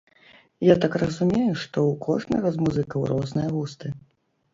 Я 0.67 0.75
так 0.85 0.95
разумею, 1.01 1.49
што 1.63 1.77
ў 1.89 1.93
кожнага 2.05 2.47
з 2.55 2.65
музыкаў 2.69 3.05
розныя 3.13 3.53
густы. 3.55 3.93